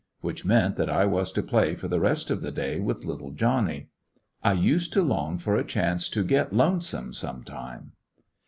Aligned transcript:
Which 0.21 0.43
meant 0.43 0.77
that 0.77 0.89
I 0.89 1.05
was 1.05 1.31
to 1.33 1.43
play 1.43 1.75
for 1.75 1.87
the 1.87 1.99
rest 1.99 2.31
of 2.31 2.41
the 2.41 2.49
day 2.51 2.79
with 2.79 3.05
"little 3.05 3.29
Johnny." 3.29 3.89
I 4.43 4.53
used 4.53 4.91
to 4.93 5.03
long 5.03 5.37
for 5.37 5.55
a 5.55 5.63
chance 5.63 6.09
to 6.09 6.23
get 6.23 6.51
"lonesome" 6.51 7.13
some 7.13 7.43
time. 7.43 7.91